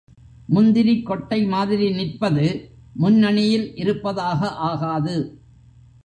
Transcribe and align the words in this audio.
முந்திரிக்கொட்டை 0.49 1.47
மாதிரி 1.47 1.87
நிற்பது 1.89 2.45
முன்னணியில் 2.95 3.75
இருப்பதாக 3.75 4.49
ஆகாது. 4.61 5.15